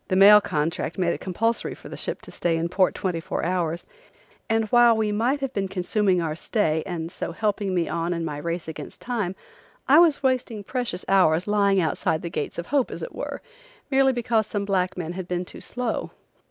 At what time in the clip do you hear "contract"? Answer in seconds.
0.41-0.97